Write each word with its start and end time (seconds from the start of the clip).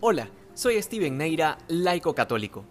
Hola, 0.00 0.30
soy 0.54 0.80
Steven 0.80 1.18
Neira, 1.18 1.58
laico 1.66 2.14
católico. 2.14 2.64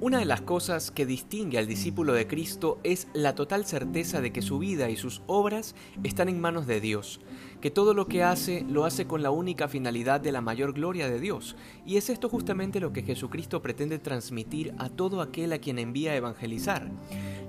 Una 0.00 0.18
de 0.18 0.24
las 0.24 0.40
cosas 0.40 0.90
que 0.90 1.06
distingue 1.06 1.56
al 1.56 1.68
discípulo 1.68 2.14
de 2.14 2.26
Cristo 2.26 2.80
es 2.82 3.06
la 3.14 3.36
total 3.36 3.64
certeza 3.64 4.20
de 4.20 4.32
que 4.32 4.42
su 4.42 4.58
vida 4.58 4.90
y 4.90 4.96
sus 4.96 5.22
obras 5.28 5.76
están 6.02 6.28
en 6.28 6.40
manos 6.40 6.66
de 6.66 6.80
Dios, 6.80 7.20
que 7.60 7.70
todo 7.70 7.94
lo 7.94 8.08
que 8.08 8.24
hace 8.24 8.66
lo 8.68 8.84
hace 8.84 9.06
con 9.06 9.22
la 9.22 9.30
única 9.30 9.68
finalidad 9.68 10.20
de 10.20 10.32
la 10.32 10.40
mayor 10.40 10.72
gloria 10.72 11.08
de 11.08 11.20
Dios, 11.20 11.54
y 11.86 11.96
es 11.96 12.10
esto 12.10 12.28
justamente 12.28 12.80
lo 12.80 12.92
que 12.92 13.04
Jesucristo 13.04 13.62
pretende 13.62 14.00
transmitir 14.00 14.74
a 14.78 14.88
todo 14.88 15.20
aquel 15.20 15.52
a 15.52 15.58
quien 15.58 15.78
envía 15.78 16.10
a 16.10 16.16
evangelizar 16.16 16.90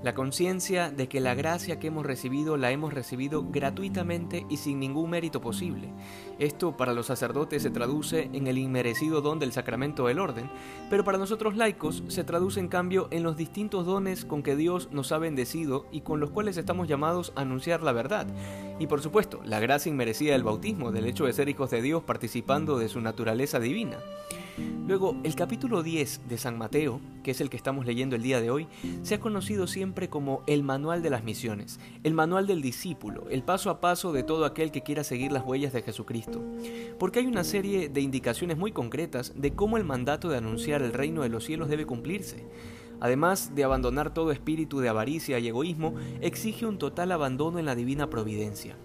la 0.04 0.14
conciencia 0.14 0.90
de 0.90 1.08
que 1.08 1.18
la 1.18 1.34
gracia 1.34 1.78
que 1.78 1.86
hemos 1.86 2.04
recibido 2.04 2.58
la 2.58 2.70
hemos 2.70 2.92
recibido 2.92 3.42
gratuitamente 3.50 4.44
y 4.50 4.58
sin 4.58 4.78
ningún 4.78 5.08
mérito 5.08 5.40
posible. 5.40 5.88
Esto 6.38 6.76
para 6.76 6.92
los 6.92 7.06
sacerdotes 7.06 7.62
se 7.62 7.70
traduce 7.70 8.28
en 8.34 8.46
el 8.46 8.58
inmerecido 8.58 9.22
don 9.22 9.38
del 9.38 9.52
sacramento 9.52 10.06
del 10.06 10.18
orden, 10.18 10.50
pero 10.90 11.04
para 11.04 11.16
nosotros 11.16 11.56
laicos 11.56 12.02
se 12.08 12.22
traduce 12.22 12.60
en 12.60 12.68
cambio 12.68 13.08
en 13.12 13.22
los 13.22 13.38
distintos 13.38 13.86
dones 13.86 14.26
con 14.26 14.42
que 14.42 14.56
Dios 14.56 14.90
nos 14.92 15.10
ha 15.10 15.16
bendecido 15.16 15.86
y 15.90 16.02
con 16.02 16.20
los 16.20 16.28
cuales 16.28 16.58
estamos 16.58 16.86
llamados 16.86 17.32
a 17.34 17.40
anunciar 17.40 17.82
la 17.82 17.92
verdad. 17.92 18.26
Y 18.78 18.88
por 18.88 19.00
supuesto, 19.00 19.40
la 19.42 19.58
gracia 19.58 19.88
inmerecida 19.88 20.32
del 20.32 20.42
bautismo, 20.42 20.92
del 20.92 21.06
hecho 21.06 21.24
de 21.24 21.32
ser 21.32 21.48
hijos 21.48 21.70
de 21.70 21.80
Dios 21.80 22.02
participando 22.02 22.78
de 22.78 22.90
su 22.90 23.00
naturaleza 23.00 23.58
divina. 23.58 23.96
Luego, 24.86 25.16
el 25.24 25.34
capítulo 25.34 25.82
10 25.82 26.28
de 26.28 26.38
San 26.38 26.58
Mateo, 26.58 27.00
que 27.22 27.30
es 27.30 27.40
el 27.40 27.50
que 27.50 27.56
estamos 27.56 27.86
leyendo 27.86 28.16
el 28.16 28.22
día 28.22 28.40
de 28.40 28.50
hoy, 28.50 28.66
se 29.02 29.14
ha 29.14 29.20
conocido 29.20 29.66
siempre 29.66 30.08
como 30.08 30.42
el 30.46 30.62
manual 30.62 31.02
de 31.02 31.10
las 31.10 31.24
misiones, 31.24 31.80
el 32.02 32.14
manual 32.14 32.46
del 32.46 32.62
discípulo, 32.62 33.28
el 33.30 33.42
paso 33.42 33.70
a 33.70 33.80
paso 33.80 34.12
de 34.12 34.22
todo 34.22 34.44
aquel 34.44 34.70
que 34.70 34.82
quiera 34.82 35.02
seguir 35.04 35.32
las 35.32 35.44
huellas 35.44 35.72
de 35.72 35.82
Jesucristo. 35.82 36.42
Porque 36.98 37.20
hay 37.20 37.26
una 37.26 37.44
serie 37.44 37.88
de 37.88 38.00
indicaciones 38.00 38.58
muy 38.58 38.72
concretas 38.72 39.32
de 39.36 39.54
cómo 39.54 39.76
el 39.76 39.84
mandato 39.84 40.28
de 40.28 40.36
anunciar 40.36 40.82
el 40.82 40.92
reino 40.92 41.22
de 41.22 41.30
los 41.30 41.44
cielos 41.44 41.68
debe 41.68 41.86
cumplirse. 41.86 42.46
Además 43.00 43.54
de 43.54 43.64
abandonar 43.64 44.14
todo 44.14 44.32
espíritu 44.32 44.80
de 44.80 44.88
avaricia 44.88 45.38
y 45.38 45.48
egoísmo, 45.48 45.94
exige 46.20 46.66
un 46.66 46.78
total 46.78 47.12
abandono 47.12 47.58
en 47.58 47.66
la 47.66 47.74
divina 47.74 48.08
providencia. 48.08 48.76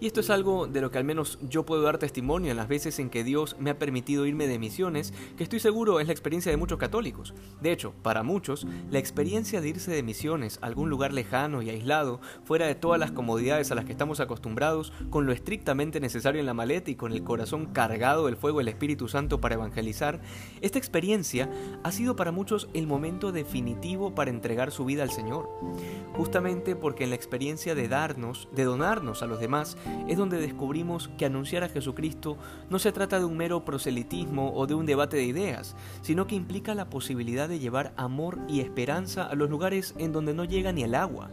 Y 0.00 0.06
esto 0.06 0.20
es 0.20 0.30
algo 0.30 0.66
de 0.66 0.80
lo 0.80 0.90
que 0.90 0.96
al 0.96 1.04
menos 1.04 1.38
yo 1.42 1.66
puedo 1.66 1.82
dar 1.82 1.98
testimonio 1.98 2.50
en 2.50 2.56
las 2.56 2.68
veces 2.68 2.98
en 2.98 3.10
que 3.10 3.22
Dios 3.22 3.56
me 3.58 3.68
ha 3.68 3.78
permitido 3.78 4.24
irme 4.24 4.46
de 4.46 4.58
misiones, 4.58 5.12
que 5.36 5.42
estoy 5.42 5.60
seguro 5.60 6.00
es 6.00 6.06
la 6.06 6.14
experiencia 6.14 6.50
de 6.50 6.56
muchos 6.56 6.78
católicos. 6.78 7.34
De 7.60 7.70
hecho, 7.70 7.92
para 8.02 8.22
muchos, 8.22 8.66
la 8.90 8.98
experiencia 8.98 9.60
de 9.60 9.68
irse 9.68 9.90
de 9.90 10.02
misiones 10.02 10.58
a 10.62 10.66
algún 10.66 10.88
lugar 10.88 11.12
lejano 11.12 11.60
y 11.60 11.68
aislado, 11.68 12.20
fuera 12.44 12.66
de 12.66 12.74
todas 12.74 12.98
las 12.98 13.12
comodidades 13.12 13.70
a 13.70 13.74
las 13.74 13.84
que 13.84 13.92
estamos 13.92 14.20
acostumbrados, 14.20 14.90
con 15.10 15.26
lo 15.26 15.32
estrictamente 15.32 16.00
necesario 16.00 16.40
en 16.40 16.46
la 16.46 16.54
maleta 16.54 16.90
y 16.90 16.94
con 16.94 17.12
el 17.12 17.22
corazón 17.22 17.66
cargado 17.66 18.24
del 18.24 18.38
fuego 18.38 18.58
del 18.58 18.68
Espíritu 18.68 19.06
Santo 19.06 19.38
para 19.40 19.56
evangelizar, 19.56 20.22
esta 20.62 20.78
experiencia 20.78 21.50
ha 21.82 21.92
sido 21.92 22.16
para 22.16 22.32
muchos 22.32 22.70
el 22.72 22.86
momento 22.86 23.32
definitivo 23.32 24.14
para 24.14 24.30
entregar 24.30 24.70
su 24.70 24.86
vida 24.86 25.02
al 25.02 25.10
Señor. 25.10 25.50
Justamente 26.14 26.74
porque 26.74 27.04
en 27.04 27.10
la 27.10 27.16
experiencia 27.16 27.74
de 27.74 27.86
darnos, 27.86 28.48
de 28.52 28.64
donarnos 28.64 29.22
a 29.22 29.26
los 29.26 29.40
demás, 29.40 29.76
es 30.08 30.16
donde 30.16 30.38
descubrimos 30.38 31.08
que 31.16 31.26
anunciar 31.26 31.64
a 31.64 31.68
Jesucristo 31.68 32.36
no 32.68 32.78
se 32.78 32.92
trata 32.92 33.18
de 33.18 33.24
un 33.24 33.36
mero 33.36 33.64
proselitismo 33.64 34.52
o 34.54 34.66
de 34.66 34.74
un 34.74 34.86
debate 34.86 35.16
de 35.16 35.24
ideas, 35.24 35.76
sino 36.02 36.26
que 36.26 36.34
implica 36.34 36.74
la 36.74 36.90
posibilidad 36.90 37.48
de 37.48 37.58
llevar 37.58 37.92
amor 37.96 38.38
y 38.48 38.60
esperanza 38.60 39.24
a 39.24 39.34
los 39.34 39.50
lugares 39.50 39.94
en 39.98 40.12
donde 40.12 40.34
no 40.34 40.44
llega 40.44 40.72
ni 40.72 40.82
el 40.82 40.94
agua. 40.94 41.30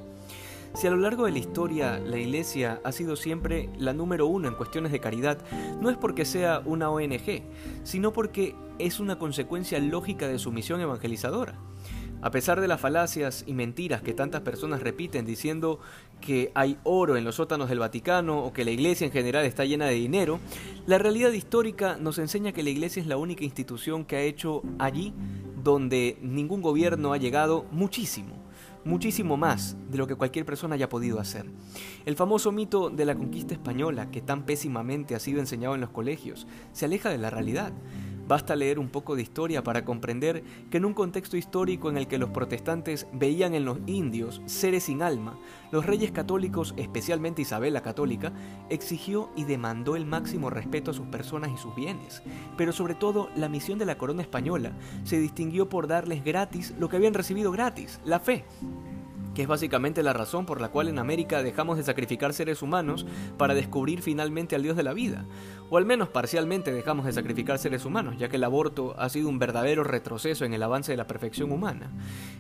Si 0.74 0.86
a 0.86 0.92
lo 0.92 0.98
largo 0.98 1.26
de 1.26 1.32
la 1.32 1.40
historia 1.40 1.98
la 1.98 2.18
Iglesia 2.18 2.82
ha 2.84 2.92
sido 2.92 3.16
siempre 3.16 3.70
la 3.80 3.94
número 3.94 4.28
uno 4.28 4.48
en 4.48 4.54
cuestiones 4.54 4.92
de 4.92 5.00
caridad, 5.00 5.40
no 5.82 5.90
es 5.90 5.98
porque 5.98 6.26
sea 6.26 6.62
una 6.66 6.90
ONG, 6.90 7.42
sino 7.84 8.14
porque 8.14 8.56
es 8.78 9.00
una 9.00 9.18
consecuencia 9.18 9.80
lógica 9.80 10.28
de 10.28 10.38
su 10.38 10.52
misión 10.52 10.80
evangelizadora. 10.82 11.56
A 12.22 12.32
pesar 12.32 12.62
de 12.62 12.68
las 12.68 12.82
falacias 12.82 13.44
y 13.46 13.54
mentiras 13.54 14.02
que 14.02 14.14
tantas 14.14 14.42
personas 14.42 14.82
repiten 14.82 15.26
diciendo 15.26 15.80
que 16.20 16.52
hay 16.56 16.78
oro 16.84 17.16
en 17.16 17.24
los 17.24 17.36
sótanos 17.36 17.70
del 17.70 17.78
Vaticano 17.78 18.44
o 18.44 18.54
que 18.54 18.66
la 18.66 18.72
iglesia 18.72 19.06
en 19.06 19.14
general 19.14 19.46
está 19.46 19.66
llena 19.66 19.86
de 19.86 19.94
dinero, 19.94 20.40
la 20.88 20.98
realidad 20.98 21.32
histórica 21.32 21.98
nos 22.00 22.18
enseña 22.18 22.54
que 22.54 22.64
la 22.64 22.72
iglesia 22.72 23.02
es 23.02 23.08
la 23.08 23.18
única 23.18 23.44
institución 23.44 24.04
que 24.04 24.16
ha 24.16 24.22
hecho 24.22 24.64
allí 24.80 25.14
donde 25.64 26.18
ningún 26.22 26.64
gobierno 26.64 27.14
ha 27.14 27.18
llegado 27.18 27.66
muchísimo, 27.72 28.36
muchísimo 28.84 29.38
más 29.38 29.78
de 29.92 30.00
lo 30.00 30.08
que 30.08 30.16
cualquier 30.16 30.46
persona 30.46 30.74
haya 30.74 30.90
podido 30.90 31.20
hacer. 31.20 31.46
El 32.06 32.16
famoso 32.16 32.52
mito 32.52 32.90
de 32.90 33.06
la 33.06 33.16
conquista 33.16 33.54
española, 33.54 34.10
que 34.10 34.22
tan 34.22 34.44
pésimamente 34.44 35.14
ha 35.14 35.20
sido 35.20 35.40
enseñado 35.40 35.76
en 35.76 35.82
los 35.82 35.92
colegios, 35.92 36.48
se 36.72 36.86
aleja 36.86 37.10
de 37.10 37.20
la 37.20 37.30
realidad. 37.30 37.74
Basta 38.28 38.56
leer 38.56 38.78
un 38.78 38.90
poco 38.90 39.16
de 39.16 39.22
historia 39.22 39.64
para 39.64 39.86
comprender 39.86 40.44
que 40.70 40.78
en 40.78 40.86
un 40.86 40.94
contexto 40.94 41.38
histórico 41.38 41.90
en 41.90 41.98
el 41.98 42.08
que 42.08 42.18
los 42.18 42.30
protestantes 42.30 43.08
veían 43.14 43.54
en 43.54 43.64
los 43.64 43.80
indios 43.86 44.42
seres 44.46 44.84
sin 44.84 45.02
alma, 45.02 45.40
los 45.72 45.86
reyes 45.86 46.12
católicos, 46.12 46.74
especialmente 46.78 47.42
Isabel 47.42 47.74
la 47.74 47.82
católica, 47.82 48.34
exigió 48.70 49.30
y 49.36 49.46
demandó 49.46 49.96
el 49.96 50.06
máximo 50.06 50.50
respeto 50.50 50.92
a 50.92 50.94
sus 50.94 51.08
personas 51.08 51.52
y 51.52 51.58
sus 51.58 51.74
bienes. 51.76 52.22
Pero 52.58 52.74
sobre 52.74 52.96
todo, 52.96 53.30
la 53.36 53.48
misión 53.48 53.80
de 53.80 53.86
la 53.86 53.98
corona 53.98 54.22
española 54.22 54.74
se 55.06 55.20
distinguió 55.20 55.70
por 55.70 55.88
darles 55.88 56.24
gratis 56.24 56.74
lo 56.78 56.90
que 56.90 56.98
habían 56.98 57.14
recibido 57.14 57.52
gratis, 57.52 58.02
la 58.04 58.20
fe 58.20 58.44
que 59.38 59.44
es 59.44 59.48
básicamente 59.48 60.02
la 60.02 60.14
razón 60.14 60.48
por 60.48 60.60
la 60.60 60.70
cual 60.70 60.88
en 60.88 60.98
América 60.98 61.44
dejamos 61.44 61.78
de 61.78 61.84
sacrificar 61.84 62.34
seres 62.34 62.64
humanos 62.64 63.06
para 63.38 63.54
descubrir 63.54 64.02
finalmente 64.02 64.56
al 64.56 64.64
Dios 64.64 64.76
de 64.76 64.82
la 64.82 64.94
vida, 64.94 65.26
o 65.70 65.78
al 65.78 65.86
menos 65.86 66.10
parcialmente 66.10 66.72
dejamos 66.72 67.06
de 67.06 67.14
sacrificar 67.14 67.60
seres 67.60 67.86
humanos, 67.86 68.16
ya 68.18 68.30
que 68.30 68.38
el 68.38 68.44
aborto 68.44 68.96
ha 68.98 69.10
sido 69.10 69.28
un 69.28 69.40
verdadero 69.40 69.84
retroceso 69.84 70.46
en 70.46 70.54
el 70.54 70.64
avance 70.64 70.92
de 70.92 70.98
la 70.98 71.08
perfección 71.08 71.52
humana. 71.52 71.92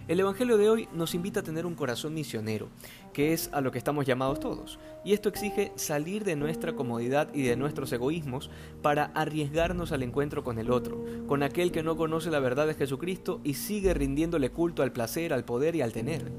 El 0.07 0.19
Evangelio 0.19 0.57
de 0.57 0.69
hoy 0.69 0.87
nos 0.93 1.13
invita 1.13 1.41
a 1.41 1.43
tener 1.43 1.65
un 1.65 1.75
corazón 1.75 2.13
misionero, 2.13 2.69
que 3.13 3.33
es 3.33 3.49
a 3.51 3.61
lo 3.61 3.71
que 3.71 3.77
estamos 3.77 4.05
llamados 4.05 4.39
todos, 4.39 4.79
y 5.03 5.13
esto 5.13 5.29
exige 5.29 5.73
salir 5.75 6.23
de 6.23 6.35
nuestra 6.35 6.73
comodidad 6.73 7.27
y 7.33 7.43
de 7.43 7.57
nuestros 7.57 7.91
egoísmos 7.91 8.49
para 8.81 9.05
arriesgarnos 9.15 9.91
al 9.91 10.03
encuentro 10.03 10.43
con 10.43 10.59
el 10.59 10.71
otro, 10.71 11.03
con 11.27 11.43
aquel 11.43 11.71
que 11.71 11.83
no 11.83 11.97
conoce 11.97 12.31
la 12.31 12.39
verdad 12.39 12.67
de 12.67 12.75
Jesucristo 12.75 13.41
y 13.43 13.55
sigue 13.55 13.93
rindiéndole 13.93 14.51
culto 14.51 14.83
al 14.83 14.93
placer, 14.93 15.33
al 15.33 15.43
poder 15.43 15.75
y 15.75 15.81
al 15.81 15.91
tener. 15.91 16.31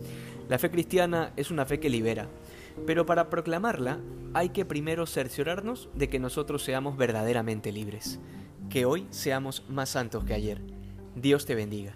La 0.48 0.58
fe 0.58 0.70
cristiana 0.70 1.32
es 1.36 1.50
una 1.50 1.66
fe 1.66 1.78
que 1.78 1.90
libera, 1.90 2.28
pero 2.86 3.06
para 3.06 3.30
proclamarla 3.30 4.00
hay 4.34 4.50
que 4.50 4.64
primero 4.64 5.06
cerciorarnos 5.06 5.88
de 5.94 6.08
que 6.08 6.18
nosotros 6.18 6.62
seamos 6.62 6.96
verdaderamente 6.96 7.72
libres, 7.72 8.20
que 8.70 8.84
hoy 8.84 9.06
seamos 9.10 9.64
más 9.68 9.90
santos 9.90 10.24
que 10.24 10.34
ayer. 10.34 10.60
Dios 11.14 11.46
te 11.46 11.54
bendiga. 11.54 11.94